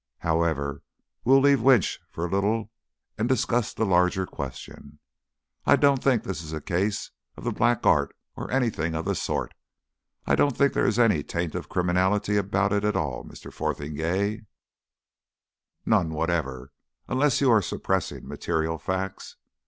"However, 0.21 0.81
we'll 1.23 1.41
leave 1.41 1.61
Winch 1.61 1.99
for 2.09 2.25
a 2.25 2.27
little 2.27 2.71
and 3.19 3.29
discuss 3.29 3.71
the 3.71 3.85
larger 3.85 4.25
question. 4.25 4.97
I 5.63 5.75
don't 5.75 6.01
think 6.03 6.23
this 6.23 6.41
is 6.41 6.53
a 6.53 6.59
case 6.59 7.11
of 7.37 7.43
the 7.43 7.51
black 7.51 7.85
art 7.85 8.15
or 8.35 8.49
anything 8.49 8.95
of 8.95 9.05
the 9.05 9.13
sort. 9.13 9.53
I 10.25 10.33
don't 10.33 10.57
think 10.57 10.73
there 10.73 10.87
is 10.87 10.97
any 10.97 11.21
taint 11.21 11.53
of 11.53 11.69
criminality 11.69 12.35
about 12.35 12.73
it 12.73 12.83
at 12.83 12.95
all, 12.95 13.23
Mr. 13.25 13.53
Fotheringay 13.53 14.41
none 15.85 16.09
whatever, 16.09 16.71
unless 17.07 17.39
you 17.39 17.51
are 17.51 17.61
suppressing 17.61 18.27
material 18.27 18.79
facts. 18.79 19.35